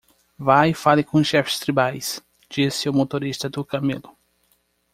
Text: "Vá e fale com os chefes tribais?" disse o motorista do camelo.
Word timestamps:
"Vá 0.39 0.67
e 0.67 0.73
fale 0.73 1.03
com 1.03 1.19
os 1.19 1.27
chefes 1.27 1.59
tribais?" 1.59 2.19
disse 2.49 2.89
o 2.89 2.91
motorista 2.91 3.47
do 3.51 3.63
camelo. 3.63 4.17